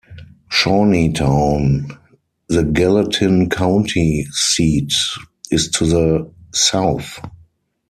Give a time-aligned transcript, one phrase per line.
[0.49, 1.95] Shawneetown,
[2.47, 4.91] the Gallatin County seat,
[5.51, 7.19] is to the south.